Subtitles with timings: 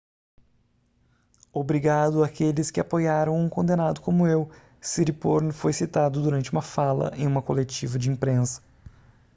[1.53, 4.49] obrigado àqueles que apoiaram um condenado como eu
[4.81, 8.63] siriporn foi citado durante uma fala em uma coletiva de imprensa